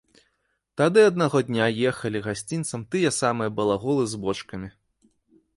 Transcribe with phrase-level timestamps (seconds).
[0.79, 4.69] Тады аднаго дня ехалі гасцінцам тыя самыя балаголы з бочкамі.